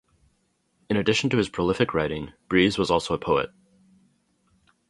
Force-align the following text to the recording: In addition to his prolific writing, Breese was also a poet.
In 0.89 0.97
addition 0.97 1.29
to 1.29 1.37
his 1.37 1.47
prolific 1.47 1.93
writing, 1.93 2.33
Breese 2.49 2.75
was 2.75 2.89
also 2.89 3.13
a 3.13 3.19
poet. 3.19 3.51